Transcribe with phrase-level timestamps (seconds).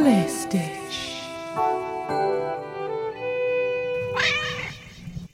[0.00, 1.20] Holistish.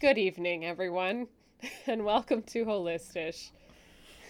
[0.00, 1.28] Good evening, everyone,
[1.86, 3.50] and welcome to Holistish,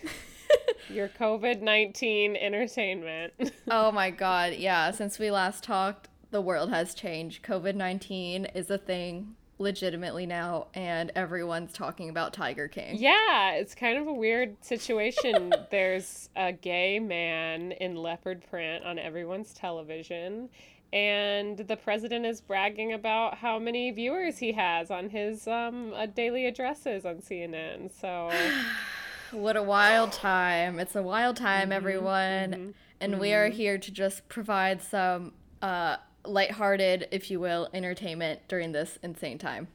[0.91, 3.33] your COVID 19 entertainment.
[3.71, 4.91] Oh my god, yeah.
[4.91, 7.43] Since we last talked, the world has changed.
[7.43, 12.97] COVID 19 is a thing legitimately now, and everyone's talking about Tiger King.
[12.97, 15.53] yeah, it's kind of a weird situation.
[15.71, 20.49] There's a gay man in leopard print on everyone's television.
[20.93, 26.07] And the president is bragging about how many viewers he has on his um, uh,
[26.07, 27.91] daily addresses on CNN.
[28.01, 28.31] So,
[29.33, 30.79] What a wild time.
[30.79, 32.75] It's a wild time, everyone.
[33.01, 35.97] And we are here to just provide some uh,
[36.29, 39.69] lighthearted, if you will, entertainment during this insane time.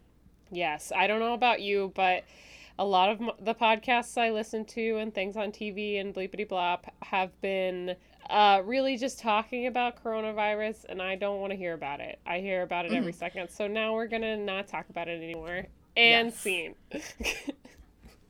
[0.52, 2.24] Yes, I don't know about you, but
[2.78, 6.86] a lot of the podcasts I listen to and things on TV and bleepity blop
[7.04, 7.96] have been
[8.30, 12.20] uh, really just talking about coronavirus, and I don't want to hear about it.
[12.26, 15.68] I hear about it every second, so now we're gonna not talk about it anymore.
[15.98, 16.40] And Yes.
[16.40, 16.76] scene.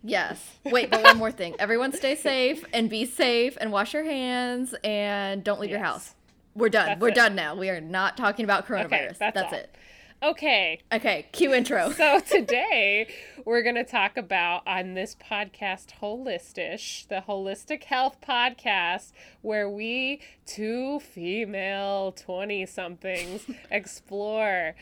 [0.04, 0.58] Yes.
[0.66, 1.56] Wait, but one more thing.
[1.60, 6.16] Everyone stay safe and be safe and wash your hands and don't leave your house.
[6.56, 6.86] We're done.
[6.88, 7.16] That's We're it.
[7.16, 7.56] done now.
[7.56, 9.18] We are not talking about coronavirus.
[9.18, 9.76] that's that's it.
[10.24, 11.92] okay, Okay, cue intro.
[11.92, 13.08] so today
[13.46, 20.22] we're going to talk about on this podcast holistish the holistic health podcast where we
[20.46, 24.76] two female 20 somethings explore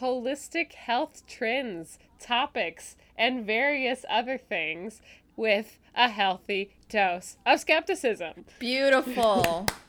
[0.00, 5.00] holistic health trends topics and various other things
[5.36, 9.66] with a healthy dose of skepticism Beautiful.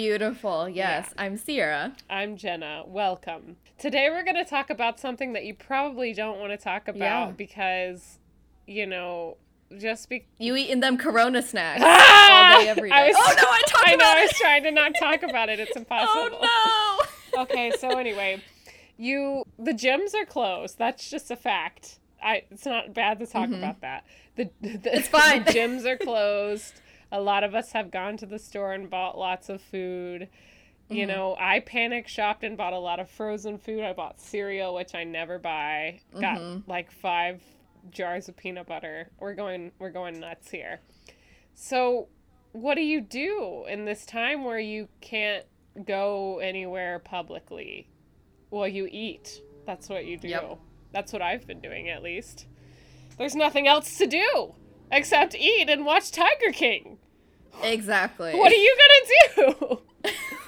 [0.00, 0.68] Beautiful.
[0.68, 1.94] Yes, I'm Sierra.
[2.10, 2.82] I'm Jenna.
[2.86, 3.56] Welcome.
[3.78, 6.98] Today we're going to talk about something that you probably don't want to talk about
[7.28, 7.30] Yeah.
[7.30, 8.18] because,
[8.66, 9.38] you know,
[9.78, 10.26] just be.
[10.38, 12.56] You eating them Corona snacks Ah!
[12.56, 12.94] all day, every day.
[12.94, 13.94] I was, oh no, I talked I know.
[13.96, 15.60] about I was trying to not talk about it.
[15.60, 16.38] It's impossible.
[16.42, 17.02] Oh
[17.34, 17.42] no.
[17.44, 17.72] okay.
[17.78, 18.42] So anyway,
[18.98, 20.76] you the gyms are closed.
[20.76, 22.00] That's just a fact.
[22.22, 22.42] I.
[22.50, 24.04] It's not bad to talk about that.
[24.36, 25.44] The, the It's fine.
[25.44, 26.82] The gyms are closed.
[27.12, 30.28] A lot of us have gone to the store and bought lots of food.
[30.88, 31.16] You mm-hmm.
[31.16, 33.82] know, I panic shopped and bought a lot of frozen food.
[33.82, 36.00] I bought cereal, which I never buy.
[36.12, 36.70] Got mm-hmm.
[36.70, 37.42] like five
[37.90, 39.10] jars of peanut butter.
[39.18, 40.80] We're going we're going nuts here.
[41.54, 42.08] So,
[42.52, 45.44] what do you do in this time where you can't
[45.84, 47.88] go anywhere publicly?
[48.50, 49.42] Well, you eat.
[49.66, 50.28] That's what you do.
[50.28, 50.58] Yep.
[50.92, 52.46] That's what I've been doing at least.
[53.18, 54.54] There's nothing else to do
[54.90, 56.98] except eat and watch Tiger King.
[57.62, 58.34] Exactly.
[58.34, 59.80] What are you going to do?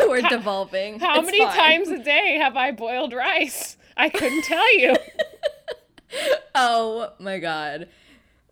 [0.09, 1.01] We're devolving.
[1.01, 1.55] How It's many fine.
[1.57, 3.77] times a day have I boiled rice?
[3.97, 4.95] I couldn't tell you.
[6.55, 7.89] Oh my god.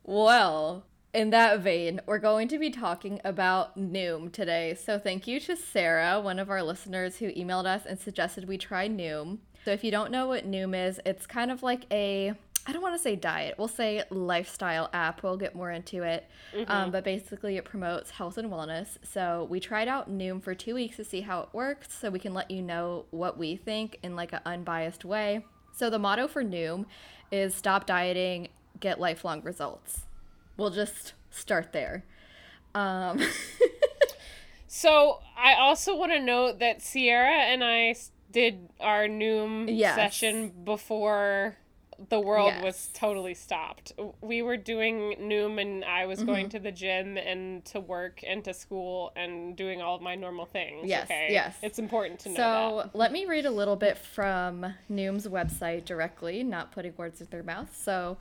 [0.04, 4.74] Well, in that vein, we're going to be talking about Noom today.
[4.74, 8.58] So thank you to Sarah, one of our listeners who emailed us and suggested we
[8.58, 9.38] try Noom.
[9.64, 12.34] So if you don't know what Noom is, it's kind of like a
[12.66, 13.54] I don't want to say diet.
[13.58, 15.22] We'll say lifestyle app.
[15.22, 16.26] We'll get more into it.
[16.66, 18.98] Um, but basically, it promotes health and wellness.
[19.04, 22.18] So we tried out Noom for two weeks to see how it works, so we
[22.18, 25.44] can let you know what we think in like an unbiased way.
[25.72, 26.86] So the motto for Noom
[27.30, 28.48] is stop dieting,
[28.80, 30.02] get lifelong results.
[30.56, 32.04] We'll just start there.
[32.74, 33.20] Um,
[34.68, 37.94] So I also want to note that Sierra and I
[38.30, 39.94] did our Noom Yes.
[39.94, 41.56] session before
[42.08, 43.92] the world was totally stopped.
[44.20, 46.26] We were doing Noom and I was Mm-hmm.
[46.26, 50.14] going to the gym and to work and to school and doing all of my
[50.14, 50.86] normal things.
[50.88, 51.28] Yes, okay?
[51.30, 51.56] yes.
[51.62, 56.42] It's important to know so let me read a little bit from Noom's website directly,
[56.42, 57.74] not putting words in their mouth.
[57.76, 58.18] So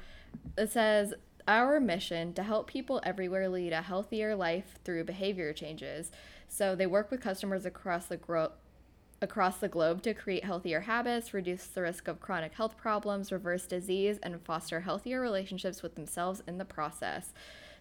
[0.57, 1.13] it says,
[1.47, 6.12] Our mission to help people everywhere lead a healthier life through behavior changes.
[6.47, 8.52] So they work with customers across the gro-
[9.21, 13.65] across the globe to create healthier habits, reduce the risk of chronic health problems, reverse
[13.65, 17.33] disease, and foster healthier relationships with themselves in the process.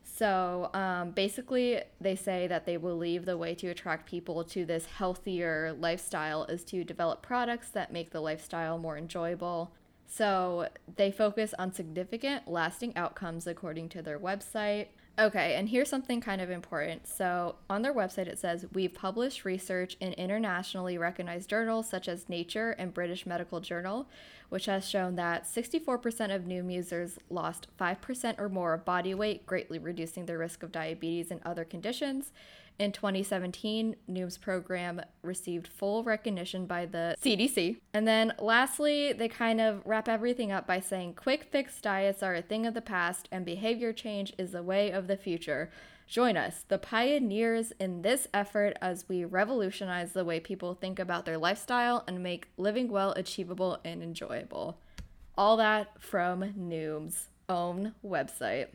[0.02, 4.86] So um, basically, they say that they believe the way to attract people to this
[4.86, 9.72] healthier lifestyle is to develop products that make the lifestyle more enjoyable.
[10.06, 14.88] So they focus on significant, lasting outcomes according to their website.
[15.16, 17.06] Okay, and here's something kind of important.
[17.06, 22.28] So, on their website, it says we've published research in internationally recognized journals such as
[22.28, 24.08] Nature and British Medical Journal,
[24.54, 29.44] which has shown that 64% of new users lost 5% or more of body weight,
[29.46, 32.30] greatly reducing their risk of diabetes and other conditions.
[32.78, 37.78] In 2017, Noom's program received full recognition by the CDC.
[37.92, 42.36] And then lastly, they kind of wrap everything up by saying quick fix diets are
[42.36, 45.68] a thing of the past and behavior change is the way of the future.
[46.06, 51.24] Join us, the pioneers in this effort, as we revolutionize the way people think about
[51.24, 54.78] their lifestyle and make living well achievable and enjoyable.
[55.36, 58.68] All that from Noom's own website.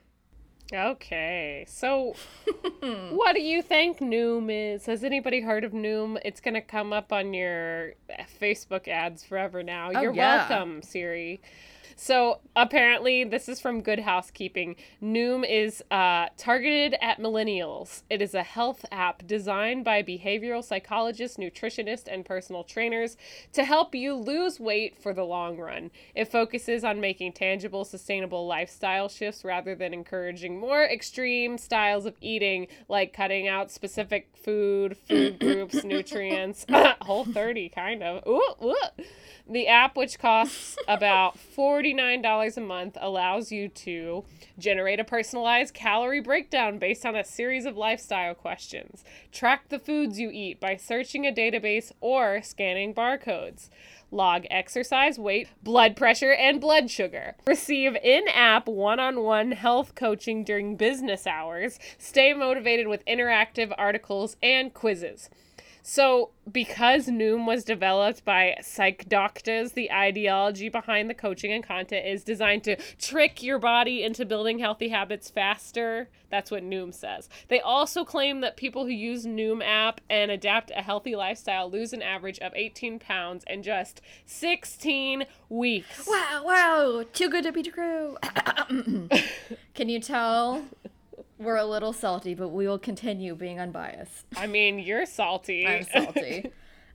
[0.72, 2.14] Okay, so
[3.12, 4.86] what do you think Noom is?
[4.86, 6.20] Has anybody heard of Noom?
[6.24, 7.94] It's gonna come up on your
[8.40, 9.92] Facebook ads forever now.
[9.94, 10.48] Oh, You're yeah.
[10.48, 11.42] welcome, Siri.
[12.02, 14.78] So apparently, this is from Good Housekeeping.
[15.04, 18.04] Noom is uh, targeted at millennials.
[18.10, 23.18] It is a health app designed by behavioral psychologists, nutritionists, and personal trainers
[23.52, 25.92] to help you lose weight for the long run.
[26.16, 32.16] It focuses on making tangible, sustainable lifestyle shifts rather than encouraging more extreme styles of
[32.22, 36.66] eating, like cutting out specific food, food groups, nutrients.
[37.02, 38.26] Whole 30, kind of.
[38.26, 38.76] Ooh, ooh.
[39.50, 41.38] The app, which costs about
[41.94, 44.24] $49 a month, allows you to
[44.58, 50.20] generate a personalized calorie breakdown based on a series of lifestyle questions, track the foods
[50.20, 53.70] you eat by searching a database or scanning barcodes,
[54.12, 59.96] log exercise, weight, blood pressure, and blood sugar, receive in app one on one health
[59.96, 65.30] coaching during business hours, stay motivated with interactive articles and quizzes.
[65.92, 72.06] So, because Noom was developed by psych doctors, the ideology behind the coaching and content
[72.06, 76.08] is designed to trick your body into building healthy habits faster.
[76.30, 77.28] That's what Noom says.
[77.48, 81.92] They also claim that people who use Noom app and adapt a healthy lifestyle lose
[81.92, 86.08] an average of 18 pounds in just 16 weeks.
[86.08, 88.16] Wow, wow, too good to be true.
[89.74, 90.66] Can you tell
[91.40, 94.26] we're a little salty, but we will continue being unbiased.
[94.38, 95.66] I mean, you're salty.
[95.68, 96.52] I'm salty.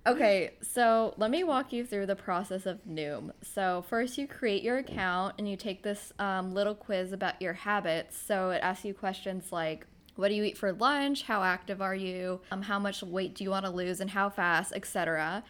[0.06, 3.31] Okay, so let me walk you through the process of Noom.
[3.41, 7.55] So, first, you create your account and you take this um, little quiz about your
[7.55, 8.19] habits.
[8.19, 9.87] So, it asks you questions like,
[10.17, 11.23] what do you eat for lunch?
[11.23, 12.41] How active are you?
[12.50, 15.43] Um, how much weight do you want to lose and how fast, etc.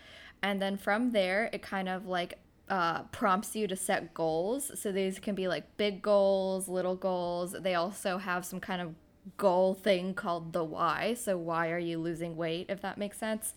[0.43, 2.39] And then from there, it kind of like
[2.69, 4.71] uh, prompts you to set goals.
[4.79, 7.53] So these can be like big goals, little goals.
[7.53, 8.95] They also have some kind of
[9.37, 11.15] goal thing called the why.
[11.15, 13.55] So, why are you losing weight, if that makes sense?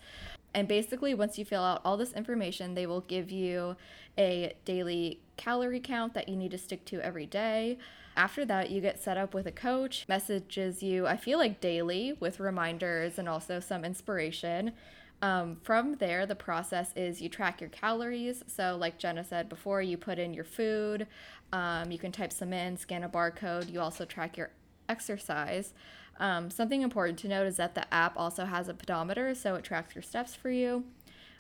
[0.54, 3.76] And basically, once you fill out all this information, they will give you
[4.18, 7.78] a daily calorie count that you need to stick to every day.
[8.16, 12.18] After that, you get set up with a coach, messages you, I feel like daily,
[12.20, 14.72] with reminders and also some inspiration.
[15.22, 18.44] Um, from there, the process is you track your calories.
[18.48, 21.08] So, like Jenna said before, you put in your food,
[21.52, 23.72] um, you can type some in, scan a barcode.
[23.72, 24.52] You also track your
[24.90, 25.74] exercise.
[26.20, 29.64] Um, something important to note is that the app also has a pedometer, so it
[29.64, 30.84] tracks your steps for you.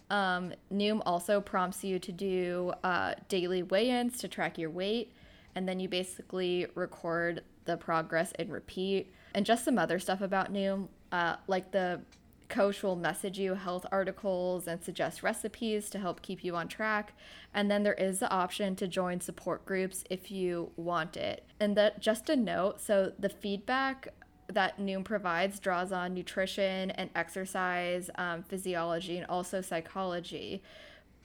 [0.09, 5.11] Um, Noom also prompts you to do uh, daily weigh ins to track your weight,
[5.55, 9.11] and then you basically record the progress and repeat.
[9.33, 12.01] And just some other stuff about Noom, uh, like the
[12.49, 17.13] coach will message you health articles and suggest recipes to help keep you on track.
[17.53, 21.43] And then there is the option to join support groups if you want it.
[21.59, 24.09] And that just a note so the feedback
[24.47, 30.63] that Noom provides draws on nutrition and exercise, um, physiology, and also psychology.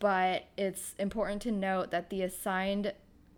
[0.01, 2.93] But it's important to note that the assigned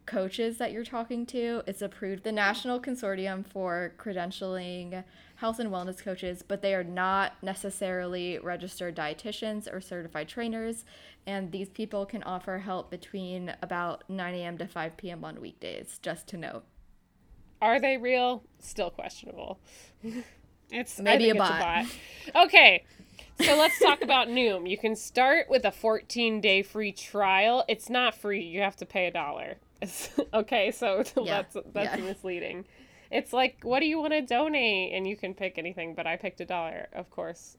[0.06, 5.04] coaches that you're talking to, it's approved the National Consortium for Credentialing
[5.36, 10.84] Health and Wellness Coaches, but they are not necessarily registered dietitians or certified trainers.
[11.26, 14.58] And these people can offer help between about 9 a.m.
[14.58, 15.24] to 5 p.m.
[15.24, 16.64] on weekdays, just to note.
[17.62, 18.44] Are they real?
[18.60, 19.58] Still questionable.
[20.70, 21.60] it's Maybe a bot.
[21.60, 22.44] bot.
[22.46, 22.84] Okay.
[23.40, 24.69] So let's talk about Noom.
[24.69, 27.64] You can start with a 14 day free trial.
[27.69, 28.43] It's not free.
[28.43, 29.56] You have to pay a dollar.
[30.34, 32.05] okay, so Yeah, that's that's yeah.
[32.08, 32.64] misleading.
[33.10, 34.93] It's like, what do you want to donate?
[34.93, 37.56] And you can pick anything, but I picked a dollar, of course.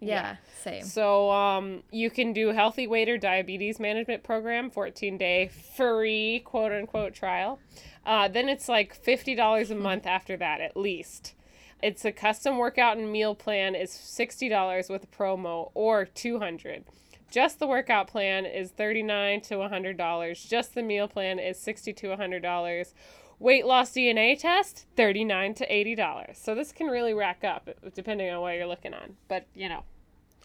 [0.00, 0.82] Yeah, same.
[0.82, 6.72] So um, you can do healthy weight or diabetes management program, 14 day free quote
[6.72, 7.60] unquote trial.
[8.04, 11.34] Uh, then it's like fifty dollars a month after that at least.
[11.80, 16.40] It's a custom workout and meal plan is sixty dollars with a promo or two
[16.40, 16.84] hundred.
[17.32, 20.44] Just the workout plan is $39 to hundred dollars.
[20.44, 22.94] Just the meal plan is $60 to hundred dollars.
[23.38, 26.38] Weight loss DNA test 39 to eighty dollars.
[26.38, 29.16] So this can really rack up depending on what you're looking on.
[29.28, 29.82] But you know,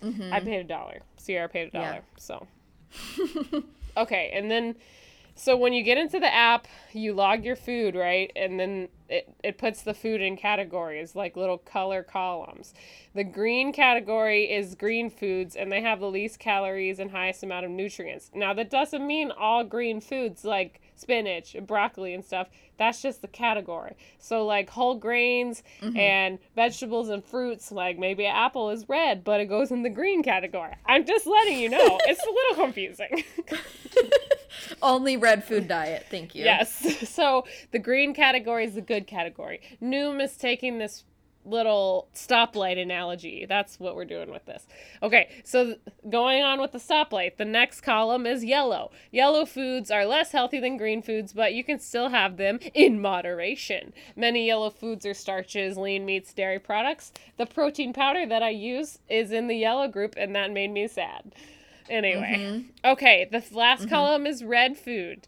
[0.02, 0.46] I mm-hmm.
[0.46, 1.02] paid a dollar.
[1.18, 1.90] Sierra paid a Yeah.
[1.90, 2.02] dollar.
[2.18, 2.48] So
[3.98, 4.76] okay, and then
[5.38, 8.32] so when you get into the app, you log your food, right?
[8.36, 12.74] And then it, it puts the food in categories, like little color columns.
[13.14, 17.66] The green category is green foods, and they have the least calories and highest amount
[17.66, 18.32] of nutrients.
[18.34, 22.50] Now, that doesn't mean all green foods, like spinach, and broccoli, and stuff.
[22.78, 23.96] That's just the category.
[24.20, 25.98] So, like whole grains Mm-hmm.
[25.98, 29.90] and vegetables and fruits, like maybe an apple is red, but it goes in the
[29.90, 30.74] green category.
[30.86, 32.00] I'm just letting you know.
[32.06, 33.24] it's a little confusing.
[34.82, 36.06] Only red food diet.
[36.10, 36.44] Thank you.
[36.44, 37.06] Yes.
[37.18, 39.62] So the green category is the good category.
[39.82, 41.04] Noom is taking this
[41.48, 43.46] little stoplight analogy.
[43.48, 44.68] That's what we're doing with this.
[45.02, 45.76] Okay, so
[46.10, 48.92] going on with the stoplight, the next column is yellow.
[49.12, 53.02] Yellow foods are less healthy than green foods, but you can still have them in
[53.02, 53.94] moderation.
[54.16, 57.12] Many yellow foods are starches, lean meats, dairy products.
[57.38, 60.88] The protein powder that I use is in the yellow group, and that made me
[60.88, 61.34] sad.
[61.90, 62.36] Anyway,
[62.84, 65.26] okay, the last column is red food.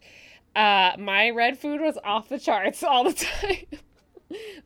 [0.54, 3.80] Uh, my red food was off the charts all the time.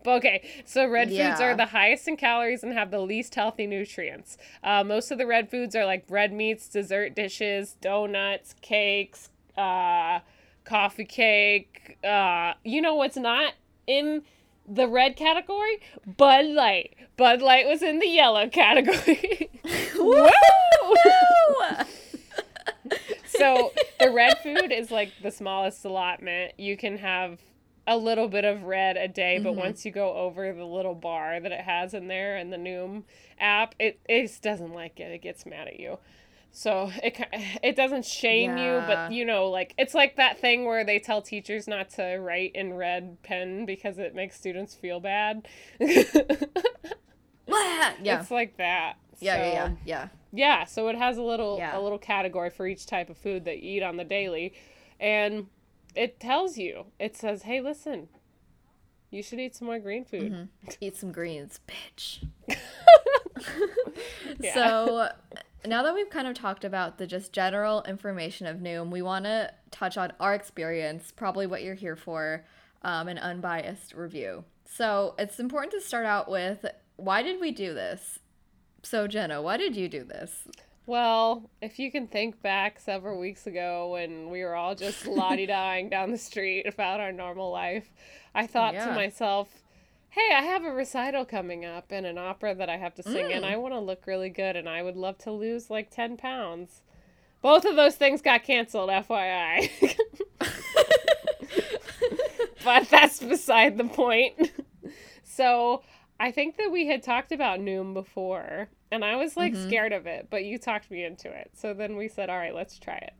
[0.05, 3.67] But okay, so red foods are the highest in calories and have the least healthy
[3.67, 4.37] nutrients.
[4.63, 10.21] Uh, most of the red foods are like red meats, dessert dishes, donuts, cakes, uh,
[10.65, 11.99] coffee cake.
[12.05, 13.55] Uh, you know what's not
[13.87, 14.23] in
[14.67, 15.81] the red category?
[16.07, 16.95] Bud Light.
[17.17, 19.51] Bud Light was in the yellow category.
[19.97, 20.29] Woo!
[23.27, 26.53] so the red food is like the smallest allotment.
[26.59, 27.39] You can have
[27.87, 29.61] a little bit of red a day, but mm-hmm.
[29.61, 33.05] once you go over the little bar that it has in there in the Noom
[33.39, 35.13] app, it it just doesn't like it.
[35.13, 35.99] It gets mad at you.
[36.55, 37.21] So it
[37.63, 41.21] it doesn't shame you, but you know, like it's like that thing where they tell
[41.21, 45.47] teachers not to write in red pen because it makes students feel bad.
[45.81, 45.91] yeah.
[48.21, 48.95] It's like that.
[49.21, 50.09] Yeah, yeah, yeah, So- yeah.
[50.33, 51.79] yeah, so it has a little Yeah.
[51.79, 54.55] a little category for each type of food that you eat on the daily,
[54.99, 55.47] and
[55.95, 56.87] it tells you.
[56.99, 58.09] It says, "Hey, listen,
[59.11, 60.71] you should eat some more green food." Mm-hmm.
[60.81, 62.27] Eat some greens, bitch.
[64.41, 64.55] Yeah.
[64.55, 65.09] So
[65.67, 69.25] now that we've kind of talked about the just general information of Noom, we want
[69.25, 72.45] to touch on our experience, probably what you're here for,
[72.83, 74.45] um, an unbiased review.
[74.67, 78.19] So it's important to start out with why did we do this?
[78.83, 80.47] So Jenna, why did you do this?
[80.87, 85.47] Well, if you can think back several weeks ago when we were all just lottie
[85.47, 87.91] dying down the street about our normal life,
[88.35, 89.49] I thought to myself,
[90.11, 93.33] hey, I have a recital coming up and an opera that I have to sing,
[93.33, 93.53] and Mm.
[93.53, 96.83] I want to look really good, and I would love to lose like 10 pounds.
[97.41, 99.71] Both of those things got canceled, FYI.
[102.65, 104.35] but that's beside the point.
[105.23, 105.83] so
[106.25, 109.69] I think that we had talked about Noom before, and I was like Mm-hmm.
[109.69, 111.51] scared of it, but you talked me into it.
[111.55, 113.13] So then we said, all right, let's try it.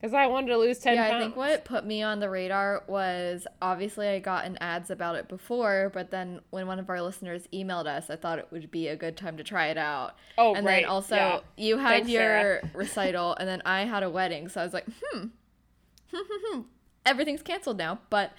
[0.00, 1.14] Because I wanted to lose 10 yeah, pounds.
[1.16, 5.28] I think what put me on the radar was obviously I gotten ads about it
[5.28, 8.86] before, but then when one of our listeners emailed us, I thought it would be
[8.86, 10.14] a good time to try it out.
[10.38, 11.40] Oh, and right, then also yeah.
[11.56, 12.70] you had Thanks, your Sarah.
[12.74, 15.26] recital, and then I had a wedding, so I was like, hmm,
[17.04, 17.98] everything's canceled now.
[18.08, 18.32] But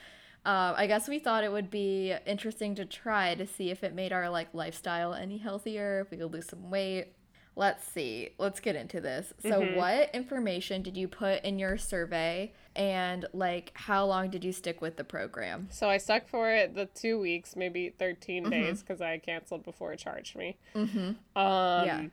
[0.45, 3.93] uh, I guess we thought it would be interesting to try to see if it
[3.93, 7.13] made our like lifestyle any healthier, if we could lose some weight.
[7.55, 8.29] Let's see.
[8.37, 9.33] Let's get into this.
[9.41, 9.75] So, Mm-hmm.
[9.75, 14.79] what information did you put in your survey, and like how long did you stick
[14.81, 15.67] with the program?
[15.69, 18.51] So I stuck for it the two weeks, maybe 13 Mm-hmm.
[18.51, 20.57] days, because I canceled before it charged me.
[20.73, 21.37] Mm-hmm.
[21.37, 22.05] Um, Yeah.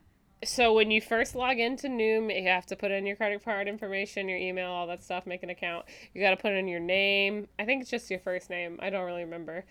[0.45, 3.67] So when you first log into Noom, you have to put in your credit card
[3.67, 5.85] information, your email, all that stuff, make an account.
[6.15, 7.49] You got to put in your name.
[7.59, 8.79] I think it's just your first name.
[8.81, 9.65] I don't really remember.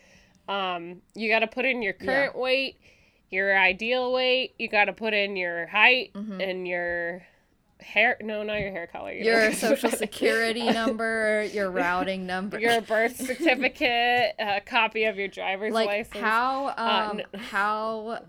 [0.49, 2.77] Um, you got to put in your current weight,
[3.29, 4.55] your ideal weight.
[4.59, 7.23] You got to put in your height and your
[7.79, 8.17] hair.
[8.21, 9.11] No, not your hair color.
[9.13, 12.59] You Your social security number, your routing number.
[12.59, 16.17] your birth certificate, a copy of your driver's like license.
[16.23, 18.19] how Uh, um n- how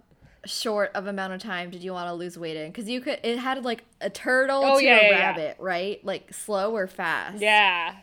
[0.49, 3.21] short of amount of time did you want to lose weight in because you could
[3.23, 5.19] it had like a turtle Oh, to yeah, a yeah, yeah.
[5.27, 7.95] rabbit right like slow or fast Yeah.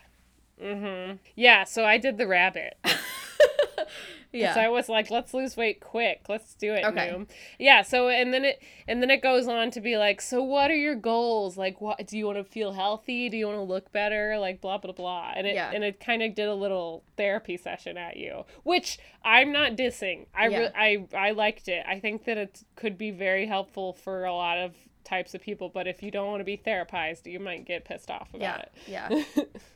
[0.63, 1.17] Mm-hmm.
[1.35, 2.77] Yeah, so I did the rabbit.
[4.35, 6.21] yeah So I was like, let's lose weight quick.
[6.29, 7.09] Let's do it, Okay.
[7.09, 7.27] Noom.
[7.59, 10.69] Yeah, so and then it and then it goes on to be like, so what
[10.71, 11.57] are your goals?
[11.57, 13.29] Like what do you want to feel healthy?
[13.29, 14.37] Do you want to look better?
[14.39, 15.33] Like blah blah blah.
[15.35, 15.71] And it Yeah.
[15.73, 20.25] and it kind of did a little therapy session at you, which I'm not dissing.
[20.35, 20.57] I Yeah.
[20.59, 21.83] re- I I liked it.
[21.87, 25.69] I think that it could be very helpful for a lot of types of people,
[25.69, 29.07] but if you don't want to be therapized, you might get pissed off about yeah
[29.09, 29.27] it.
[29.35, 29.43] yeah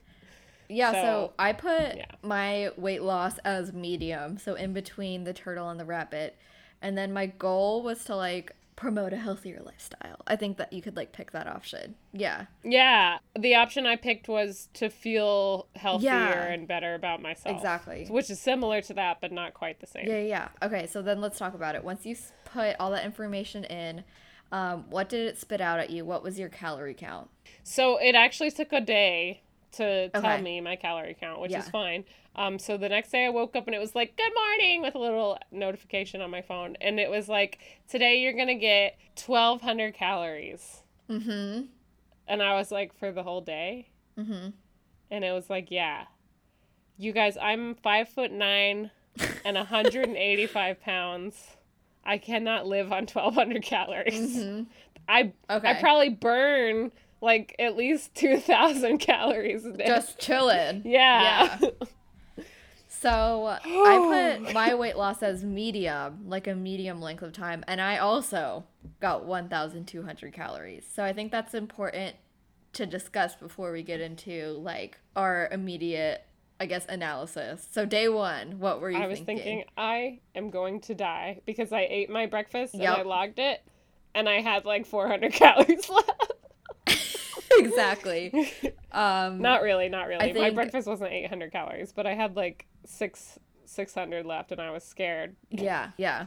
[0.69, 2.05] yeah so, So, i put yeah.
[2.21, 6.38] my weight loss as medium so in between the turtle and the rabbit
[6.81, 10.81] and then my goal was to like promote a healthier lifestyle i think that you
[10.81, 16.09] could like pick that option yeah Yeah, the option I picked was to feel healthier
[16.11, 16.43] Yeah.
[16.53, 17.55] and better about myself.
[17.57, 18.05] Exactly.
[18.09, 20.07] Which is similar to that, but not quite the same.
[20.07, 20.47] Yeah, yeah.
[20.63, 21.83] Okay, so then let's talk about it.
[21.83, 24.03] Once you put all that information in,
[24.51, 26.03] um, what did it spit out at you?
[26.05, 27.29] What was your calorie count?
[27.63, 29.41] So it actually took a day
[29.73, 30.41] to tell Okay.
[30.41, 31.59] me my calorie count, which Yeah.
[31.59, 32.03] is fine.
[32.35, 34.95] Um, so the next day I woke up and it was like, "Good morning" with
[34.95, 39.93] a little notification on my phone, and it was like, "Today you're gonna get 1,200
[39.93, 41.65] calories," Mm-hmm.
[42.27, 44.49] and I was like, "For the whole day," Mm-hmm.
[45.11, 46.05] and it was like, "Yeah."
[46.97, 48.91] You guys, I'm five foot nine
[49.45, 51.57] and 185 pounds.
[52.03, 54.13] I cannot live on 1,200 calories.
[54.38, 54.63] Mm-hmm.
[55.07, 55.69] I Okay.
[55.69, 59.85] I probably burn like at least 2,000 calories a day.
[59.85, 60.81] Just chilling.
[60.85, 61.57] yeah.
[61.61, 61.69] yeah.
[62.88, 67.79] So I put my weight loss as medium, like a medium length of time, and
[67.79, 68.65] I also
[68.99, 70.85] got 1,200 calories.
[70.91, 72.15] So I think that's important
[72.73, 76.25] to discuss before we get into like our immediate,
[76.59, 77.67] I guess, analysis.
[77.71, 79.38] So day one, what were you I was thinking?
[79.45, 83.61] thinking I am going to die because I ate my breakfast and I logged it
[84.13, 86.18] and I had like 400 calories left.
[87.60, 88.34] Exactly.
[88.92, 90.32] Um, not really, not really.
[90.32, 94.72] I My breakfast wasn't 800 calories, but I had like 6 600 left and I
[94.72, 95.36] was scared.
[95.51, 96.25] Yeah, yeah.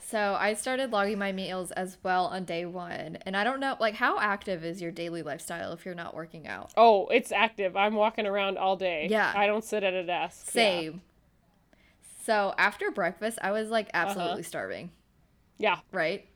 [0.00, 3.18] So I started logging my meals as well on day one.
[3.26, 6.48] And I don't know, like, how active is your daily lifestyle if you're not working
[6.48, 6.70] out?
[6.74, 7.76] Oh, it's active.
[7.76, 9.06] I'm walking around all day.
[9.10, 9.30] Yeah.
[9.36, 10.46] I don't sit at a desk.
[10.46, 10.52] Yeah.
[10.52, 11.02] Same.
[12.24, 14.06] So after breakfast, I was like Uh-huh.
[14.08, 14.90] absolutely starving,
[15.58, 15.80] Yeah.
[15.92, 16.26] right?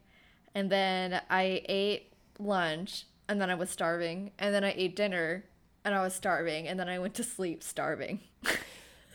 [0.55, 4.33] And then I ate lunch and then I was starving.
[4.38, 5.45] And then I ate dinner
[5.85, 6.66] and I was starving.
[6.69, 8.21] And then I went to sleep starving.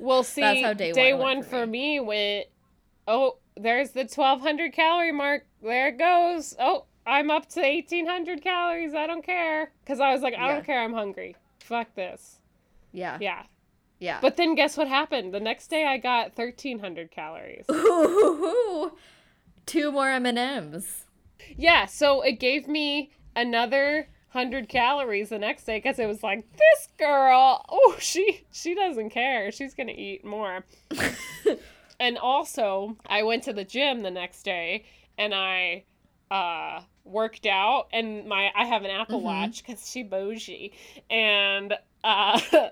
[0.01, 1.99] Well, see, That's how day one one, went for for me.
[1.99, 2.45] went.
[3.05, 5.45] Oh, there's the 1200 calorie mark.
[5.61, 6.55] There it goes.
[6.57, 8.93] Oh, I'm up to 1800 calories.
[8.93, 9.73] I don't care.
[9.83, 10.53] Because I was like, I Yeah.
[10.53, 10.81] don't care.
[10.81, 11.35] I'm hungry.
[11.59, 12.37] Fuck this.
[12.93, 13.17] Yeah.
[13.19, 13.43] Yeah.
[13.99, 14.19] Yeah.
[14.21, 15.33] But then guess what happened?
[15.33, 17.65] The next day I got 1300 calories.
[17.69, 18.93] Ooh,
[19.65, 21.03] two more M&Ms.
[21.57, 21.85] yeah.
[21.87, 26.87] So it gave me another 100 calories the next day because it was like, this
[26.97, 29.51] girl, oh, she, she doesn't care.
[29.51, 30.63] She's going to eat more.
[31.99, 34.85] and also i went to the gym the next day
[35.17, 35.83] and i
[36.31, 39.23] uh worked out and my i have an apple Mhm.
[39.23, 40.71] watch because she bougie
[41.09, 42.39] and uh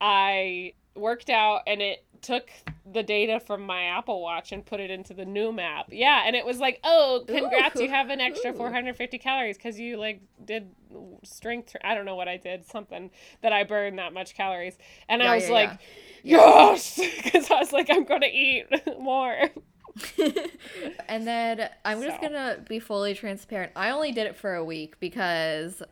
[0.00, 2.50] i worked out and it took
[2.92, 5.86] the data from my apple watch and put it into the Noom app.
[5.92, 8.56] yeah and it was like oh congrats you have an extra Ooh.
[8.56, 10.70] 450 calories because you like did
[11.22, 13.10] strength i don't know what i did something
[13.42, 14.76] that i burned that much calories
[15.08, 15.70] and Yeah, i was yeah, like
[16.22, 16.36] yeah.
[16.72, 18.66] yes because i was like i'm gonna eat
[18.98, 19.36] more
[21.08, 23.70] and then I'm just gonna be fully transparent.
[23.76, 25.84] I only did it for a week because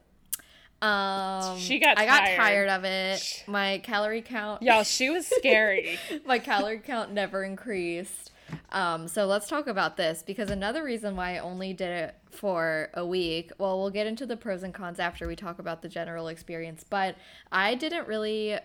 [0.82, 2.36] um She got I got tired.
[2.36, 3.44] tired of it.
[3.46, 5.98] My calorie count Y'all, she was scary.
[6.26, 8.30] my calorie count never increased.
[8.70, 12.90] Um, so let's talk about this because another reason why I only did it for
[12.94, 15.88] a week, well, we'll get into the pros and cons after we talk about the
[15.88, 17.16] general experience, but
[17.50, 18.58] I didn't really.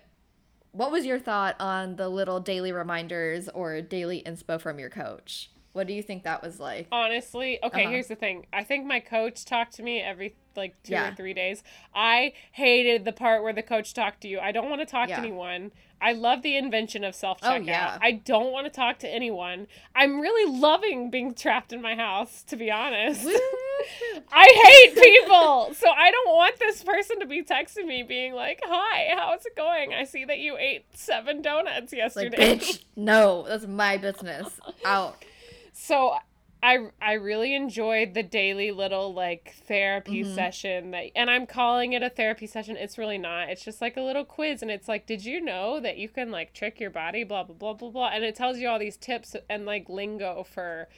[0.72, 5.50] What was your thought on the little daily reminders or daily inspo from your coach?
[5.78, 6.88] What do you think that was like?
[6.92, 7.92] Honestly, okay, Uh-huh.
[7.92, 8.48] here's the thing.
[8.52, 11.12] I think my coach talked to me every like two Yeah.
[11.12, 11.62] or three days.
[11.94, 14.40] I hated the part where the coach talked to you.
[14.40, 15.18] I don't want to talk Yeah.
[15.18, 15.72] to anyone.
[16.02, 17.60] I love the invention of self checkout.
[17.60, 18.00] Oh, yeah.
[18.02, 19.68] I don't want to talk to anyone.
[19.96, 23.24] I'm really loving being trapped in my house, to be honest.
[24.32, 25.76] I hate people.
[25.76, 29.56] So I don't want this person to be texting me being like, "Hi, how's it
[29.56, 29.94] going?
[29.94, 32.30] I see that you ate 7 donuts yesterday.
[32.54, 34.60] like, yesterday." bitch, no, that's my business.
[34.84, 35.24] Out.
[35.80, 36.16] So
[36.64, 40.34] I I really enjoyed the daily little like therapy Mhm.
[40.34, 42.76] session that and I'm calling it a therapy session.
[42.76, 43.50] It's really not.
[43.50, 46.32] It's just like a little quiz and it's like, did you know that you can
[46.32, 48.98] like trick your body blah blah blah blah blah and it tells you all these
[48.98, 50.90] tips and like lingo for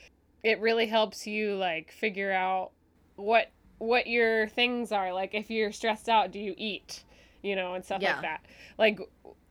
[0.42, 2.70] it really helps you like figure out
[3.16, 5.12] what what your things are.
[5.12, 7.04] Like if you're stressed out, do you eat?
[7.42, 8.14] You know, and stuff Yeah.
[8.14, 8.40] like that.
[8.78, 8.98] Like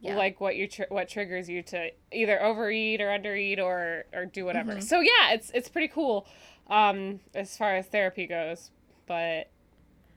[0.01, 0.15] Yeah.
[0.15, 4.45] like what you tr- what triggers you to either overeat or undereat or or do
[4.45, 4.75] whatever.
[4.75, 4.83] Mhm.
[4.83, 6.25] So yeah, it's it's pretty cool
[6.69, 8.71] um as far as therapy goes,
[9.07, 9.49] but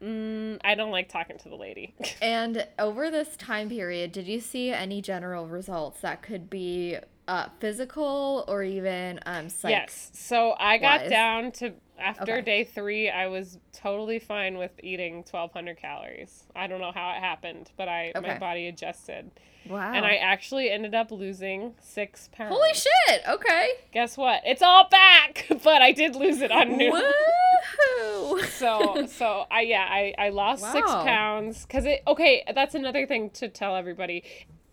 [0.02, 1.94] mm, I don't like talking to the lady.
[2.22, 7.48] And over this time period, did you see any general results that could be uh,
[7.60, 9.70] physical or even um, psych?
[9.70, 10.10] yes.
[10.14, 11.10] So I got wise.
[11.10, 12.42] down to after Okay.
[12.42, 16.44] day 3, I was totally fine with eating 1200 calories.
[16.56, 19.30] I don't know how it happened, but I my body adjusted.
[19.68, 19.92] Wow.
[19.92, 22.52] And I actually ended up losing 6 pounds.
[22.52, 23.22] Holy shit!
[23.28, 23.70] Okay.
[23.92, 24.40] Guess what?
[24.44, 27.00] It's all back, but I did lose it on Noom.
[27.00, 28.44] Woohoo!
[28.58, 33.30] so so I yeah I I lost six pounds because it okay that's another thing
[33.30, 34.24] to tell everybody.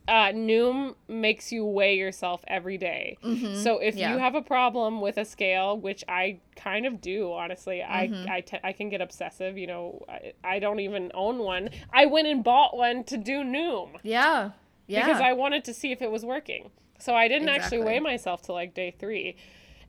[0.09, 3.17] Uh, Noom makes you weigh yourself every day.
[3.63, 4.11] So if Yeah.
[4.13, 8.41] you have a problem with a scale, which I kind of do, honestly, I I,
[8.41, 9.57] te- I can get obsessive.
[9.57, 11.69] You know, I, I don't even own one.
[11.93, 14.51] I went and bought one to do Noom Yeah.
[14.87, 15.05] Yeah.
[15.05, 16.71] because I wanted to see if it was working.
[16.99, 19.35] So I didn't actually weigh myself till like day three.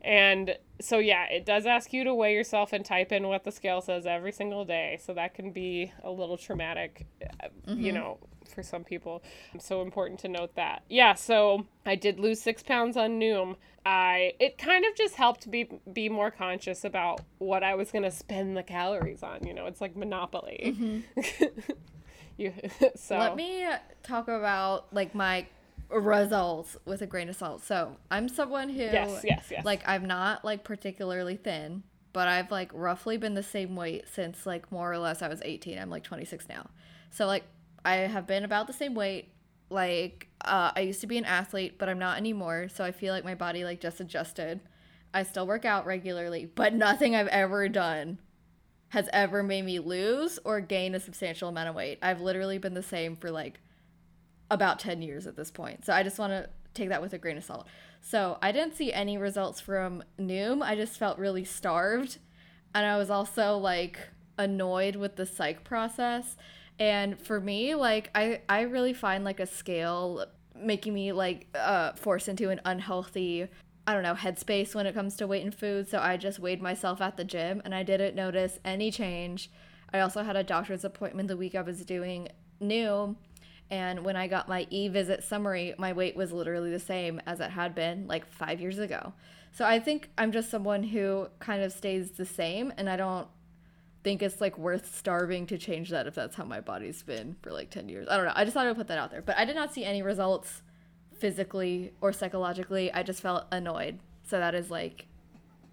[0.03, 3.53] And so yeah, it does ask you to weigh yourself and type in what the
[3.53, 4.99] scale says every single day.
[5.05, 7.81] So that can be a little traumatic, uh, Mm-hmm.
[7.81, 8.19] you know,
[8.53, 9.23] for some people.
[9.59, 10.83] So important to note that.
[10.89, 13.57] Yeah, so I did lose six pounds on Noom.
[13.87, 18.11] I it kind of just helped be be more conscious about what I was gonna
[18.11, 19.47] spend the calories on.
[19.47, 21.05] You know, it's like Monopoly.
[22.37, 22.53] you
[22.97, 23.21] so Mm-hmm.
[23.21, 23.67] Let me
[24.03, 25.47] talk about like my
[25.91, 27.63] results with a grain of salt.
[27.65, 29.65] So I'm someone who Yes, yes, yes.
[29.65, 31.83] like I'm not like particularly thin,
[32.13, 35.41] but I've like roughly been the same weight since like more or less I was
[35.45, 35.79] 18.
[35.79, 36.69] I'm like 26 now.
[37.11, 37.45] So like
[37.85, 39.33] I have been about the same weight.
[39.69, 42.69] Like uh, I used to be an athlete, but I'm not anymore.
[42.69, 44.61] So I feel like my body like just adjusted.
[45.13, 48.19] I still work out regularly, but nothing I've ever done
[48.91, 51.99] has ever made me lose or gain a substantial amount of weight.
[52.03, 53.61] I've literally been the same for like
[54.51, 55.85] about 10 years at this point.
[55.85, 57.67] So I just want to take that with a grain of salt.
[58.01, 60.63] So I didn't see any results from Noom.
[60.63, 62.19] I just felt really starved.
[62.75, 63.99] And I was also like
[64.39, 66.37] annoyed with the psych process.
[66.81, 71.93] And for me, like I, I really find like a scale making me like uh
[71.93, 73.49] forced into an unhealthy
[73.87, 75.89] I don't know, headspace when it comes to weight and food.
[75.89, 79.51] So I just weighed myself at the gym and I didn't notice any change.
[79.93, 82.29] I also had a doctor's appointment the week I was doing
[82.63, 83.17] Noom.
[83.71, 87.41] And when I got my e visit summary, my weight was literally the same as
[87.41, 89.13] it had been like five years ago.
[89.53, 92.73] So I think I'm just someone who kind of stays the same.
[92.77, 93.29] And I don't
[94.03, 97.53] think it's like worth starving to change that if that's how my body's been for
[97.53, 98.07] like 10 years.
[98.11, 98.33] I don't know.
[98.35, 99.23] I just thought I would put that out there.
[99.23, 100.63] But I did not see any results
[101.19, 102.93] physically or psychologically.
[102.93, 103.99] I just felt annoyed.
[104.25, 105.07] So that is like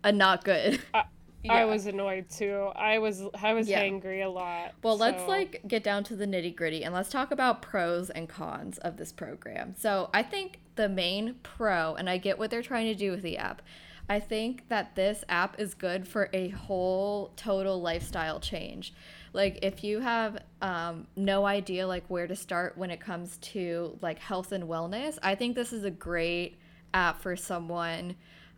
[0.04, 0.80] a not good.
[0.94, 1.04] I
[1.44, 1.64] Yeah.
[1.66, 2.72] was annoyed too.
[2.76, 3.80] I was I was Yeah.
[3.80, 4.74] angry a lot.
[4.84, 8.28] Well, let's like get down to the nitty gritty and let's talk about pros and
[8.28, 9.76] cons of this program.
[9.78, 13.22] So, I think the main pro, and I get what they're trying to do with
[13.22, 13.62] the app,
[14.10, 18.94] I think that this app is good for a whole total lifestyle change.
[19.34, 23.98] Like, if you have um, no idea like where to start when it comes to
[24.02, 26.58] like health and wellness, I think this is a great
[26.94, 28.16] app for someone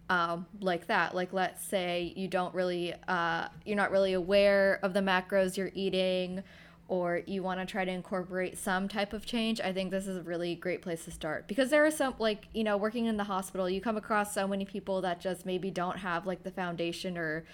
[0.10, 1.16] um, like that.
[1.16, 5.72] Like, let's say you don't really, uh, you're not really aware of the macros you're
[5.74, 6.44] eating,
[6.90, 9.62] or you want to try to incorporate some type of change.
[9.62, 12.48] I think this is a really great place to start because there are some, like,
[12.52, 15.70] you know, working in the hospital, you come across so many people that just maybe
[15.70, 17.46] don't have like the foundation or,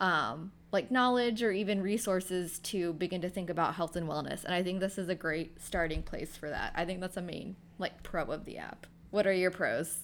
[0.00, 4.44] um, like knowledge or even resources to begin to think about health and wellness.
[4.44, 6.72] And I think this is a great starting place for that.
[6.76, 8.86] I think that's a main like pro of the app.
[9.10, 9.98] What are your pros?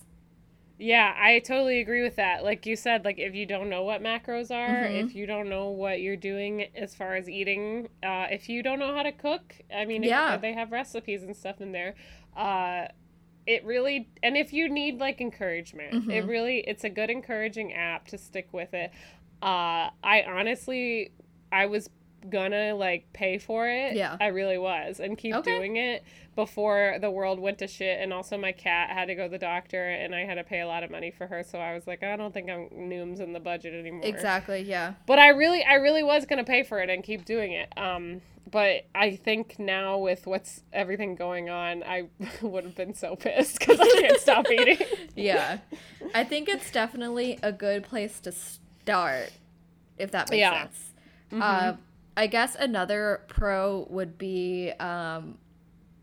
[0.83, 2.43] Yeah, I totally agree with that.
[2.43, 5.09] Like you said, like if you don't know what macros are, Mm-hmm.
[5.09, 8.79] if you don't know what you're doing as far as eating, uh, if you don't
[8.79, 10.39] know how to cook, I mean, if- Yeah.
[10.39, 11.97] they have recipes and stuff in there.
[12.35, 12.87] Uh,
[13.47, 16.11] it really, and if you need like encouragement, Mm-hmm.
[16.13, 18.91] it really, it's a good encouraging app to stick with it.
[19.43, 21.13] Uh, I honestly,
[21.53, 21.91] I was
[22.29, 23.95] gonna like pay for it.
[23.95, 24.17] Yeah.
[24.21, 25.57] I really was, and keep Okay.
[25.57, 26.03] doing it
[26.37, 28.01] before the world went to shit.
[28.01, 30.61] And also, my cat had to go to the doctor, and I had to pay
[30.61, 31.43] a lot of money for her.
[31.43, 34.03] So I was like, I don't think I'm Noom's in the budget anymore.
[34.05, 34.63] Exactly.
[34.63, 34.95] Yeah.
[35.07, 37.73] But I really, I really was gonna pay for it and keep doing it.
[37.77, 42.09] Um, but I think now with what's everything going on, I
[42.43, 44.79] would have been so pissed because I can't stop eating.
[45.15, 45.59] yeah.
[46.15, 49.31] I think it's definitely a good place to start,
[49.99, 50.63] if that makes Yeah.
[50.63, 50.93] sense.
[51.33, 51.75] Uh,
[52.21, 55.39] I guess another pro would be um,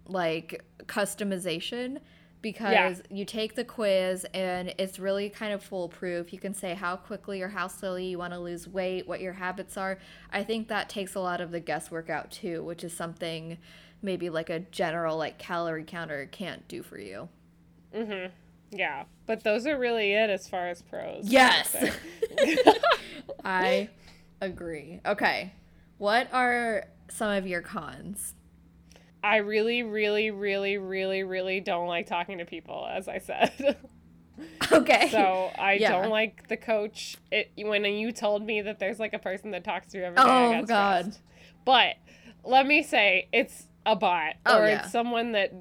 [0.08, 2.00] like customization
[2.42, 6.34] because you take the quiz and it's really kind of foolproof.
[6.34, 9.34] You can say how quickly or how slowly you want to lose weight, what your
[9.34, 10.00] habits are.
[10.34, 13.60] I think that takes a lot of the guesswork out too, which is something
[14.02, 17.30] maybe like a general like calorie counter can't do for you.
[17.96, 18.32] Mhm.
[18.72, 21.28] Yeah, but those are really it as far as pros.
[21.28, 21.76] Yes.
[23.46, 23.90] I
[24.42, 25.00] agree.
[25.06, 25.54] Okay.
[25.98, 28.34] What are some of your cons?
[29.24, 33.78] I really, really, really, really, really don't like talking to people, as I said.
[34.72, 35.10] Okay.
[35.10, 35.94] so I Yeah.
[35.94, 37.18] don't like the coach.
[37.32, 40.18] It when you told me that there's like a person that talks to you every
[40.18, 40.22] day.
[40.24, 41.06] Oh, I got God.
[41.06, 41.22] stressed.
[41.66, 41.96] But
[42.44, 44.82] let me say, it's a bot Oh, or yeah.
[44.84, 45.54] it's someone that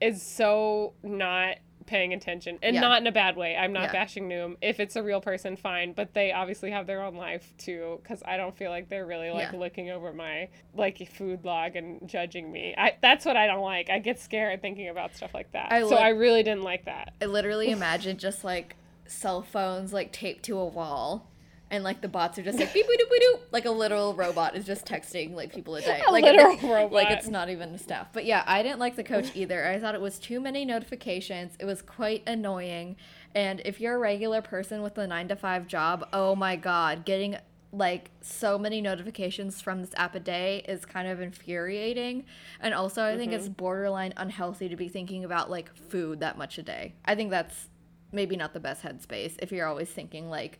[0.00, 1.56] is so not
[1.88, 2.80] paying attention and Yeah.
[2.82, 3.56] not in a bad way.
[3.56, 3.92] I'm not Yeah.
[3.92, 4.56] bashing Noom.
[4.60, 5.92] If it's a real person, fine.
[5.92, 9.30] But they obviously have their own life too, because I don't feel like they're really
[9.30, 9.58] like Yeah.
[9.58, 12.74] looking over my like food log and judging me.
[12.78, 13.90] I that's what I don't like.
[13.90, 15.72] I get scared thinking about stuff like that.
[15.72, 17.14] I so I really didn't like that.
[17.20, 21.26] I literally imagine just like cell phones like taped to a wall.
[21.70, 24.56] And like the bots are just like beep boop boop boop, like a literal robot
[24.56, 27.12] is just texting like people a day, A like literal like robot.
[27.12, 28.08] it's not even staff.
[28.12, 29.66] But yeah, I didn't like the coach either.
[29.66, 31.54] I thought it was too many notifications.
[31.58, 32.96] It was quite annoying.
[33.34, 37.04] And if you're a regular person with a nine to five job, oh my god,
[37.04, 37.36] getting
[37.70, 42.24] like so many notifications from this app a day is kind of infuriating.
[42.60, 43.52] And also, I think it's mm-hmm.
[43.52, 46.94] borderline unhealthy to be thinking about like food that much a day.
[47.04, 47.68] I think that's
[48.10, 50.58] maybe not the best headspace if you're always thinking like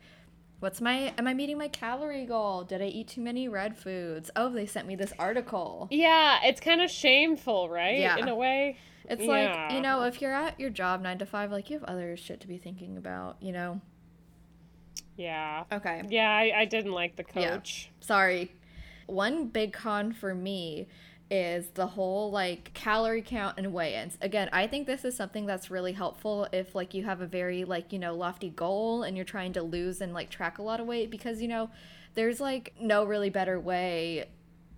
[0.60, 4.30] what's my am i meeting my calorie goal did i eat too many red foods
[4.36, 7.98] oh they sent me this article Yeah, it's kind of shameful, right?
[7.98, 8.16] Yeah.
[8.16, 8.76] In a way.
[9.08, 11.88] it's like you know if you're at your job nine to five like you have
[11.88, 13.80] other shit to be thinking about you know
[15.16, 15.64] Yeah.
[15.72, 17.50] okay Yeah, I, I didn't like the Yeah.
[17.56, 17.90] coach.
[18.00, 18.52] sorry
[19.06, 20.86] one big con for me
[21.30, 24.16] is the whole like calorie count and weigh-ins.
[24.20, 27.64] Again i think this is something that's really helpful if like you have a very
[27.64, 30.80] like you know lofty goal and you're trying to lose and like track a lot
[30.80, 31.70] of weight because you know
[32.14, 34.28] there's like no really better way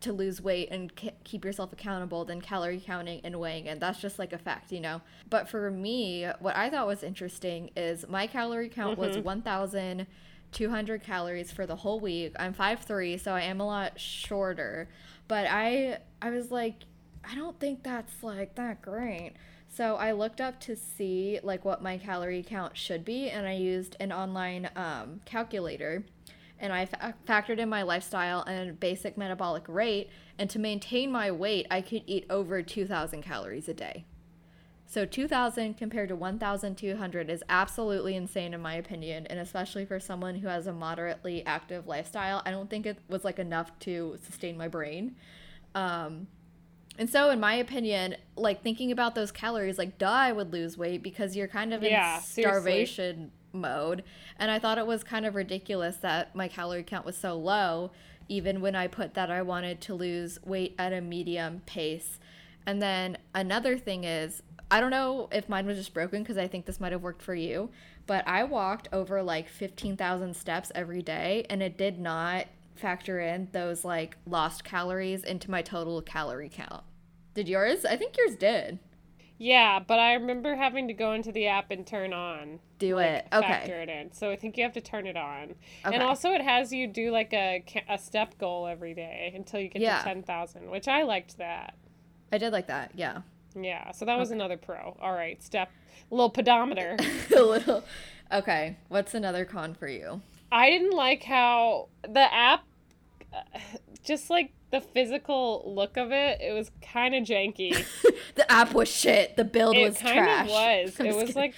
[0.00, 4.00] to lose weight and k- keep yourself accountable than calorie counting and weighing and that's
[4.00, 5.00] just like a fact you know?
[5.28, 9.26] But for me what i thought was interesting is my calorie count was mm-hmm.
[9.26, 12.34] 1200 calories for the whole week.
[12.38, 14.88] I'm 5'3 so i am a lot shorter
[15.31, 16.75] but i i was like
[17.25, 19.33] i don't think that's like that great
[19.69, 23.53] so i looked up to see like what my calorie count should be and i
[23.53, 26.05] used an online um, calculator
[26.61, 30.11] and I fa- factored in my lifestyle and basic metabolic rate.
[30.38, 34.05] And to maintain my weight, I could eat over 2,000 calories a day.
[34.90, 40.35] So 2,000 compared to 1,200 is absolutely insane in my opinion, and especially for someone
[40.35, 42.42] who has a moderately active lifestyle.
[42.44, 45.14] I don't think it was like enough to sustain my brain.
[45.76, 46.26] Um,
[46.98, 50.76] and so, in my opinion, like thinking about those calories, like, duh, I would lose
[50.76, 52.61] weight because you're kind of in Yeah, seriously.
[52.61, 54.03] starvation mode.
[54.40, 57.92] And I thought it was kind of ridiculous that my calorie count was so low,
[58.29, 62.18] even when I put that I wanted to lose weight at a medium pace.
[62.66, 66.46] And then another thing is, I don't know if mine was just broken because I
[66.46, 67.70] think this might have worked for you,
[68.06, 73.48] but I walked over like 15,000 steps every day and it did not factor in
[73.52, 76.85] those like lost calories into my total calorie count.
[77.35, 77.85] Did yours?
[77.85, 78.78] I think yours did.
[79.42, 82.61] Yeah, but I remember having to go into the app and turn on.
[82.78, 83.28] Do like, it.
[83.33, 83.48] Okay.
[83.48, 84.12] Factor it in.
[84.12, 85.54] So I think you have to turn it on.
[85.87, 85.94] Okay.
[85.94, 89.68] And also, it has you do like a, a step goal every day until you
[89.68, 89.98] get Yeah.
[89.98, 91.74] to 10,000, which I liked that.
[92.30, 92.92] I did like that.
[92.94, 93.22] Yeah.
[93.54, 94.96] Yeah, so that was another pro.
[95.00, 95.70] All right, step,
[96.10, 96.96] little pedometer.
[97.36, 97.84] a little.
[98.32, 98.76] Okay.
[98.88, 100.20] What's another con for you?
[100.52, 102.64] I didn't like how the app,
[104.04, 107.84] just like the physical look of it, it was kind of janky.
[108.36, 109.36] The app was shit.
[109.36, 110.94] The build it was kind of was.
[111.00, 111.52] It was like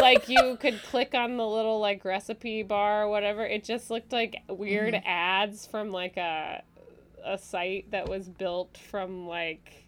[0.00, 3.44] like you could click on the little like recipe bar or whatever.
[3.44, 5.06] It just looked like weird Mm-hmm.
[5.06, 6.62] ads from like a
[7.24, 9.86] a site that was built from like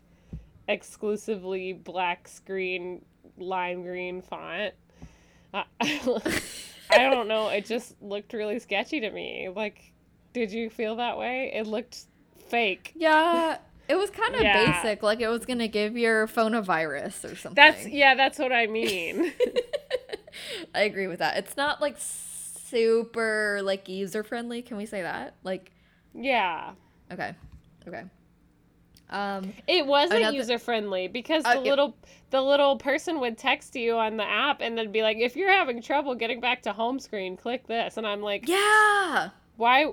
[0.68, 3.04] exclusively black screen
[3.38, 4.74] lime green font.
[5.54, 5.64] I,
[6.90, 7.48] I don't know.
[7.48, 9.48] It just looked really sketchy to me.
[9.54, 9.92] Like,
[10.32, 11.52] did you feel that way?
[11.54, 12.06] It looked
[12.48, 12.92] fake.
[12.94, 13.58] Yeah.
[13.88, 14.82] It was kind of Yeah.
[14.82, 15.02] basic.
[15.02, 17.54] Like it was gonna give your phone a virus or something.
[17.54, 18.14] That's yeah.
[18.14, 19.32] That's what I mean.
[20.74, 21.36] I agree with that.
[21.36, 24.62] It's not like super like user friendly.
[24.62, 25.34] Can we say that?
[25.42, 25.72] Like,
[26.14, 26.72] yeah.
[27.12, 27.34] okay,
[27.86, 28.04] okay.
[29.12, 31.70] Um, It wasn't Another- user friendly because Uh, the yeah.
[31.70, 31.96] little
[32.30, 35.50] the little person would text you on the app and then be like, "If you're
[35.52, 39.28] having trouble getting back to home screen, click this." And I'm like, yeah.
[39.56, 39.92] "Why?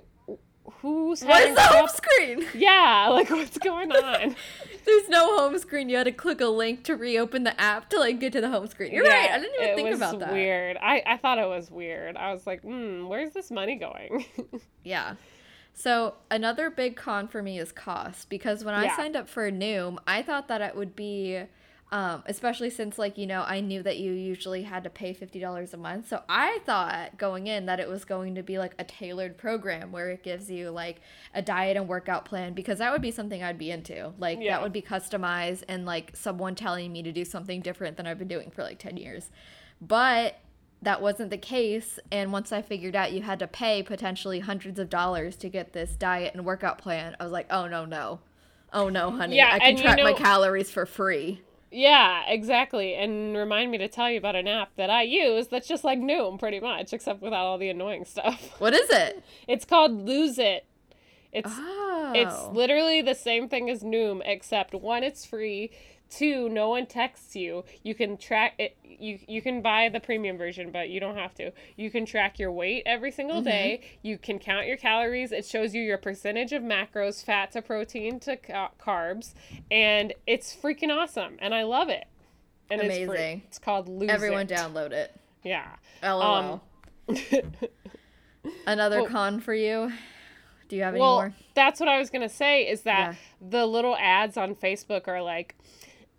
[0.82, 2.46] Who's what is the home screen?
[2.54, 4.36] Yeah, like what's going on?
[4.86, 5.90] There's no home screen.
[5.90, 8.50] You had to click a link to reopen the app to like get to the
[8.50, 8.92] home screen.
[8.94, 9.32] You're right.
[9.32, 10.32] I didn't even it think about that.
[10.32, 10.78] Weird.
[10.80, 12.16] I I thought it was weird.
[12.18, 14.26] I was like, "Hmm, where's this money going?"
[14.84, 15.16] Yeah.
[15.74, 19.98] So another big con for me is cost because when I signed up for Noom,
[20.06, 21.42] I thought that it would be,
[21.92, 25.40] um, especially since like you know I knew that you usually had to pay fifty
[25.40, 26.10] dollars a month.
[26.10, 29.92] So I thought going in that it was going to be like a tailored program
[29.94, 31.00] where it gives you like
[31.34, 34.12] a diet and workout plan because that would be something I'd be into.
[34.20, 34.58] Like Yeah.
[34.58, 38.20] that would be customized and like someone telling me to do something different than I've
[38.20, 39.32] been doing for like ten years.
[39.82, 40.36] But
[40.82, 42.00] that wasn't the case.
[42.12, 45.74] And once I figured out you had to pay potentially hundreds of dollars to get
[45.74, 48.20] this diet and workout plan, I was like, oh no, no.
[48.72, 49.36] Oh no, honey.
[49.36, 51.42] Yeah, I can and you track my calories for free.
[51.72, 52.96] Yeah, exactly.
[52.96, 56.00] And remind me to tell you about an app that I use that's just like
[56.00, 58.56] Noom, pretty much, except without all the annoying stuff.
[58.60, 59.24] What is it?
[59.48, 60.66] It's called Lose It.
[61.32, 62.12] It's Oh.
[62.16, 65.72] it's literally the same thing as Noom, except one, it's free.
[66.10, 67.64] Two, no one texts you.
[67.84, 68.76] You can track it.
[68.84, 71.52] You you can buy the premium version, but you don't have to.
[71.76, 73.82] You can track your weight every single day.
[74.02, 75.32] You can count your calories.
[75.32, 79.34] It shows you your percentage of macros, fat to protein to ca- carbs,
[79.70, 81.38] and it's freaking awesome.
[81.40, 82.08] And I love it.
[82.72, 82.96] And it's.
[82.98, 83.44] Amazing.
[83.48, 84.50] It's called Lose Everyone It.
[84.50, 85.16] download it.
[85.44, 85.68] Yeah.
[86.04, 86.62] LOL.
[87.08, 87.16] Um,
[88.68, 89.92] Another well- con for you.
[90.68, 91.34] Do you have any well, more?
[91.56, 92.68] that's what I was gonna say.
[92.68, 95.56] Is that the little ads on Facebook are like,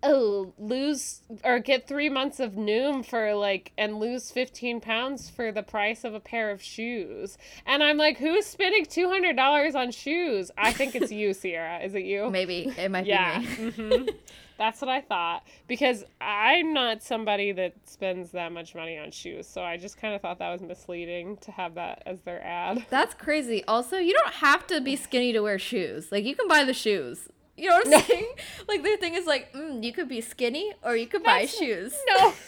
[0.03, 5.53] oh, lose or get three months of Noom for like and lose fifteen pounds for
[5.53, 7.37] the price of a pair of shoes.
[7.67, 10.51] And I'm like, who's spending two hundred dollars on shoes?
[10.57, 11.79] I think it's you, Sierra.
[11.81, 12.31] Is it you?
[12.31, 13.41] Maybe it might Yeah.
[13.41, 13.71] be me.
[13.73, 14.07] hmm
[14.59, 19.47] That's what I thought because I'm not somebody that spends that much money on shoes.
[19.47, 22.85] So I just kind of thought that was misleading to have that as their ad.
[22.91, 23.65] That's crazy.
[23.67, 26.13] Also, you don't have to be skinny to wear shoes.
[26.13, 27.31] Like you can buy the shoes.
[27.57, 28.27] You know what I'm saying?
[28.69, 31.57] Like their thing is like, mm, you could be skinny or you could buy That's-
[31.59, 31.95] shoes.
[32.09, 32.33] No.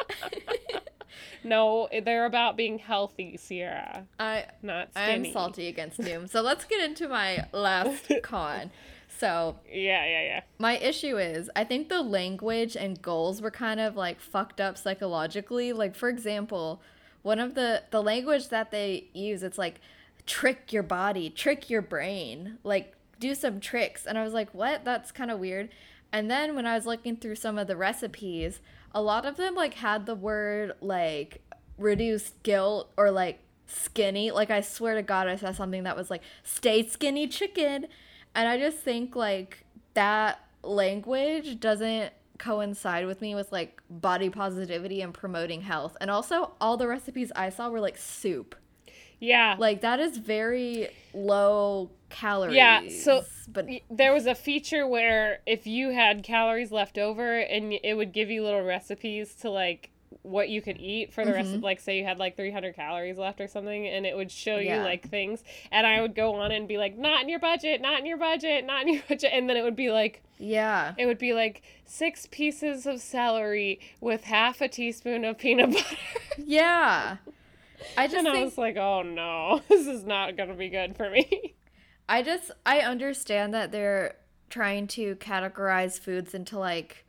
[1.44, 4.88] no, they're about being healthy, Sierra, I not.
[4.96, 6.28] I am salty against Noom.
[6.28, 8.70] So let's get into my last con.
[9.18, 10.40] So Yeah, yeah, yeah.
[10.58, 14.78] my issue is I think the language and goals were kind of like fucked up
[14.78, 15.72] psychologically.
[15.72, 16.80] Like for example,
[17.22, 19.80] one of the the language that they use, it's like
[20.26, 24.06] trick your body, trick your brain, like do some tricks.
[24.06, 24.84] And I was like, what?
[24.84, 25.70] That's kind of weird.
[26.12, 28.60] And then when I was looking through some of the recipes,
[28.94, 31.40] a lot of them like had the word like
[31.78, 34.30] reduced guilt or like skinny.
[34.30, 37.86] Like I swear to God, I saw something that was like stay skinny chicken.
[38.34, 45.00] And I just think like that language doesn't coincide with me with like body positivity
[45.00, 45.96] and promoting health.
[46.00, 48.54] And also all the recipes I saw were like soup.
[49.22, 49.54] Yeah.
[49.58, 52.56] Like that is very low calories.
[52.56, 57.72] Yeah, so- but there was a feature where if you had calories left over and
[57.72, 59.90] it would give you little recipes to like
[60.22, 61.56] what you could eat for the rest Mm-hmm.
[61.58, 64.56] of like say you had like 300 calories left or something and it would show
[64.58, 67.80] you like things and I would go on and be like not in your budget
[67.80, 70.94] not in your budget not in your budget and then it would be like yeah.
[70.98, 75.96] it would be like six pieces of celery with half a teaspoon of peanut butter
[76.38, 77.16] Yeah.
[77.96, 81.10] I just and I was like oh no this is not gonna be good for
[81.10, 81.54] me.
[82.08, 84.16] I just I understand that they're
[84.50, 87.04] trying to categorize foods into like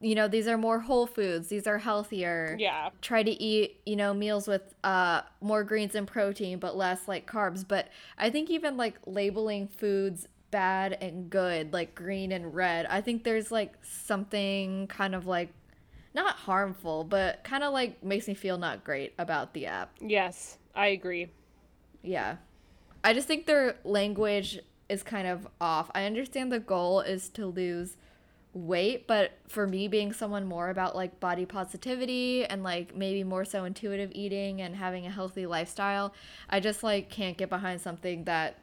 [0.00, 2.54] you know, these are more whole foods, these are healthier.
[2.60, 2.90] yeah.
[3.00, 7.26] Try to eat, you know, meals with uh more greens and protein but less like
[7.30, 12.86] carbs, but I think even like labeling foods bad and good, like green and red,
[12.86, 15.52] I think there's like something kind of like
[16.16, 19.92] not harmful, but kind of like makes me feel not great about the app.
[20.00, 21.28] yes I agree
[22.02, 22.36] Yeah.
[23.04, 25.90] I just think their language is kind of off.
[25.94, 27.96] I understand the goal is to lose
[28.52, 33.44] weight, but for me being someone more about like body positivity and like maybe more
[33.44, 36.14] so intuitive eating and having a healthy lifestyle,
[36.48, 38.58] I just like can't get behind something that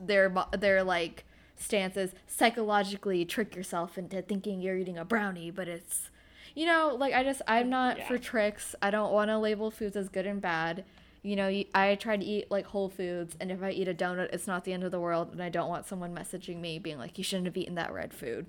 [0.00, 1.24] their their like
[1.56, 6.10] stances psychologically trick yourself into thinking you're eating a brownie, but it's
[6.54, 8.08] you know, like I just I'm not Yeah.
[8.08, 8.74] for tricks.
[8.82, 10.84] I don't want to label foods as good and bad.
[11.22, 14.32] You know, I try to eat like whole foods, and if I eat a donut,
[14.32, 16.98] it's not the end of the world, and I don't want someone messaging me being
[16.98, 18.46] like, "You shouldn't have eaten that red food."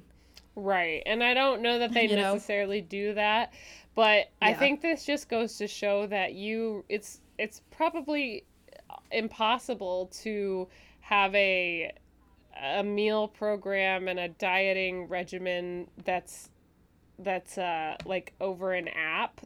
[0.56, 1.02] Right.
[1.06, 2.34] And I don't know that they You know?
[2.34, 3.54] necessarily do that,
[3.96, 8.44] but I think this just goes to show that you it's it's probably
[9.12, 10.68] impossible to
[11.02, 11.92] have a
[12.62, 16.50] a meal program and a dieting regimen that's
[17.20, 19.42] that's uh like over an app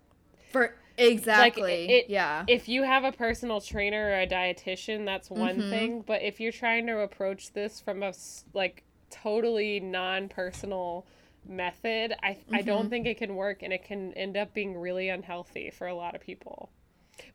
[0.52, 5.58] For exactly, it- yeah, if you have a personal trainer or a dietitian, that's one
[5.58, 5.70] Mhm.
[5.70, 6.02] thing.
[6.02, 8.14] But if you're trying to approach this from a
[8.54, 11.06] like totally non-personal
[11.46, 12.66] method, I I Mm-hmm.
[12.68, 15.96] don't think it can work, and it can end up being really unhealthy for a
[15.96, 16.72] lot of people.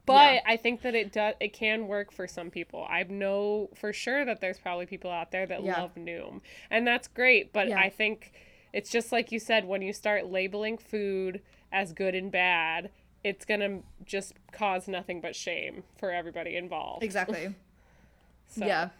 [0.06, 0.40] But Yeah.
[0.46, 2.86] I think that it does it can work for some people.
[2.88, 5.76] I know for sure that there's probably people out there that Yeah.
[5.78, 6.40] love Noom,
[6.70, 7.52] and that's great.
[7.52, 7.78] But Yeah.
[7.78, 8.32] I think
[8.72, 12.90] it's just like you said when you start labeling food as good and bad,
[13.24, 17.02] it's gonna just cause nothing but shame for everybody involved.
[17.02, 17.54] exactly.
[18.48, 18.90] So, Yeah.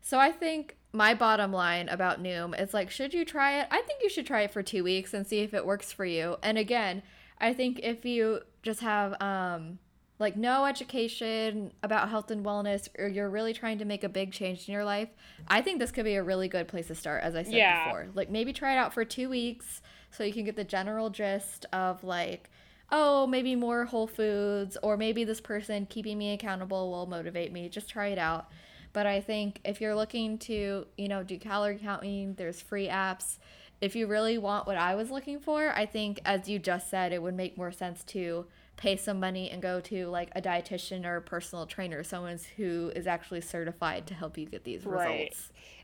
[0.00, 3.66] So I think my bottom line about Noom is like, should you try it?
[3.68, 6.04] I think you should try it for two weeks and see if it works for
[6.04, 6.36] you.
[6.40, 7.02] And again,
[7.40, 9.80] I think if you just have um
[10.22, 14.32] like no education about health and wellness or you're really trying to make a big
[14.32, 15.08] change in your life,
[15.48, 17.84] I think this could be a really good place to start as I said Yeah.
[17.84, 18.08] before.
[18.14, 21.66] Like maybe try it out for 2 weeks so you can get the general gist
[21.72, 22.48] of like
[22.94, 27.68] oh, maybe more whole foods or maybe this person keeping me accountable will motivate me.
[27.68, 28.50] Just try it out.
[28.92, 33.38] But I think if you're looking to, you know, do calorie counting, there's free apps.
[33.80, 37.12] If you really want what I was looking for, I think as you just said,
[37.12, 38.44] it would make more sense to
[38.76, 42.90] pay some money and go to like a dietitian or a personal trainer, someone who
[42.96, 45.04] is actually certified to help you get these results.
[45.06, 45.34] Right.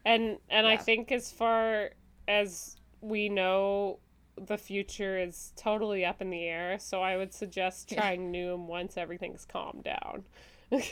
[0.04, 1.90] And and I think as far
[2.26, 3.98] as we know
[4.46, 8.00] the future is totally up in the air, so I would suggest Yeah.
[8.00, 10.24] trying Noom once everything's calmed down.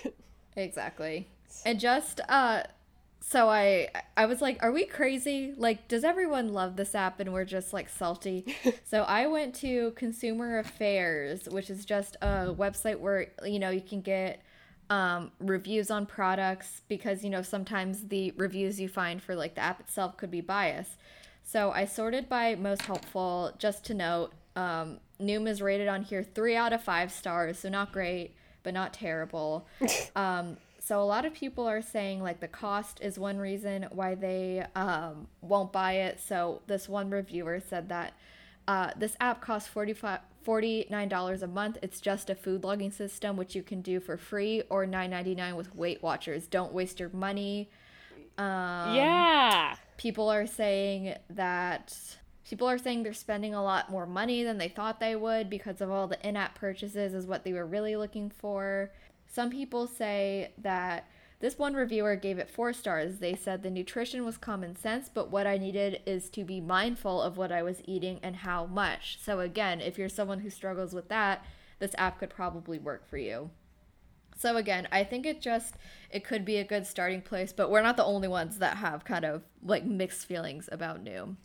[0.56, 1.28] Exactly.
[1.66, 2.62] And just uh
[3.20, 5.52] so I I was like, are we crazy?
[5.56, 8.56] Like does everyone love this app and we're just like salty?
[8.84, 13.80] so I went to Consumer Affairs, which is just a website where you know you
[13.80, 14.42] can get
[14.90, 19.60] um, reviews on products because you know sometimes the reviews you find for like the
[19.60, 20.96] app itself could be biased.
[21.42, 23.52] So I sorted by most helpful.
[23.58, 27.68] Just to note, um, Noom is rated on here three out of five stars, so
[27.68, 29.66] not great, but not terrible.
[30.16, 30.56] um,
[30.86, 34.64] so a lot of people are saying like the cost is one reason why they
[34.76, 36.20] um, won't buy it.
[36.20, 38.12] So this one reviewer said that
[38.68, 41.78] uh, this app costs 45 $49 a month.
[41.82, 45.74] It's just a food logging system, which you can do for free or $9.99 with
[45.74, 46.46] Weight Watchers.
[46.46, 47.68] Don't waste your money.
[48.38, 49.74] Um, yeah.
[49.96, 51.98] people are saying that
[52.48, 55.80] people are saying they're spending a lot more money than they thought they would because
[55.80, 58.92] of all the in-app purchases is what they were really looking for.
[59.36, 61.10] Some people say that
[61.40, 63.18] this one reviewer gave it 4 stars.
[63.18, 67.20] They said the nutrition was common sense, but what I needed is to be mindful
[67.20, 69.18] of what I was eating and how much.
[69.22, 71.44] So again, if you're someone who struggles with that,
[71.80, 73.50] this app could probably work for you.
[74.38, 75.74] So again, I think it just
[76.10, 79.04] it could be a good starting place, but we're not the only ones that have
[79.04, 81.36] kind of like mixed feelings about Noom.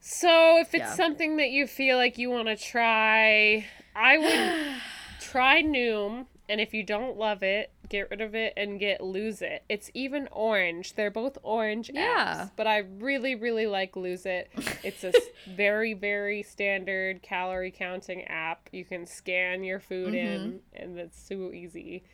[0.00, 0.94] So if it's Yeah.
[0.96, 4.80] something that you feel like you want to try, I would
[5.20, 9.40] try Noom, and if you don't love it, get rid of it and get Lose
[9.42, 9.64] It.
[9.68, 10.94] It's even orange.
[10.94, 12.44] They're both orange Yeah.
[12.46, 14.50] apps, but I really really like Lose It.
[14.82, 15.12] It's a
[15.56, 18.68] very very standard calorie counting app.
[18.72, 20.82] You can scan your food in, mm-hmm.
[20.82, 22.04] and it's so easy,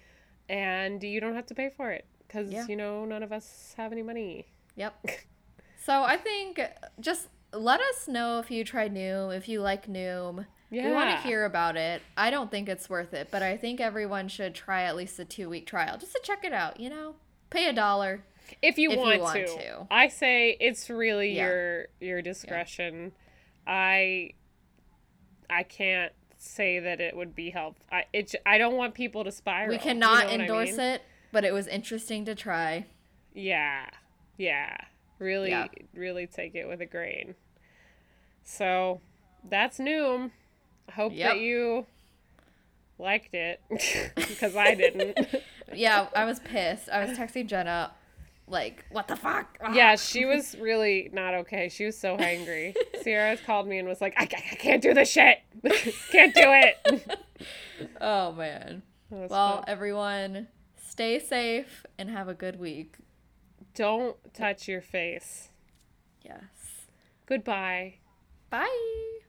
[0.49, 2.66] and you don't have to pay for it because Yeah.
[2.68, 4.47] you know none of us have any money.
[4.76, 5.07] Yep.
[5.85, 6.61] so I think
[7.01, 10.47] just let us know if you tried Noom, if you like Noom.
[10.71, 12.01] We want to hear about it.
[12.16, 15.25] I don't think it's worth it, but I think everyone should try at least a
[15.25, 17.16] two week trial just to check it out, you know?
[17.51, 18.23] Pay a dollar.
[18.62, 19.47] if you, if you want, want to.
[19.47, 19.87] to.
[19.91, 21.47] I say it's really Yeah.
[21.49, 23.12] your your discretion.
[23.66, 24.31] I
[25.49, 27.85] I can't say that it would be helpful.
[27.91, 29.68] I it I don't want people to spiral.
[29.71, 30.81] We you cannot know what I endorse mean?
[30.81, 31.03] it,
[31.33, 32.87] but it was interesting to try.
[33.35, 33.87] Yeah.
[34.37, 34.77] Yeah.
[35.18, 35.66] Really Yeah.
[35.95, 37.35] really take it with a grain.
[38.45, 39.01] So,
[39.49, 40.31] that's Noom.
[40.91, 41.30] Hope Yep.
[41.34, 41.86] that you
[42.99, 43.61] liked it
[44.16, 45.18] because I didn't.
[45.72, 46.88] Yeah, I was pissed.
[46.88, 47.93] I was texting Jenna,
[48.49, 49.57] like, what the fuck?
[49.72, 51.68] Yeah, she was really not okay.
[51.68, 52.74] She was so angry.
[53.03, 55.38] Sierra called me and was like, I, I can't do this shit.
[56.11, 57.18] can't do it.
[58.01, 58.82] Oh, man.
[59.11, 59.28] Well,
[59.59, 59.64] fun.
[59.68, 60.49] everyone,
[60.88, 62.97] stay safe and have a good week.
[63.74, 65.51] don't touch your face.
[66.24, 66.88] Yes.
[67.26, 67.95] Goodbye.
[68.51, 69.20] Bye.